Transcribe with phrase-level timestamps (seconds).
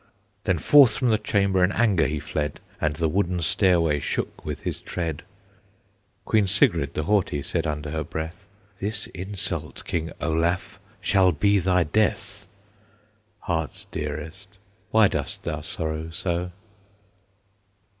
[0.45, 4.61] Then forth from the chamber in anger he fled, And the wooden stairway shook with
[4.61, 5.21] his tread.
[6.25, 8.47] Queen Sigrid the Haughty said under her breath,
[8.79, 12.47] "This insult, King Olaf, shall be thy death!"
[13.41, 14.47] Heart's dearest,
[14.89, 16.51] Why dost thou sorrow so?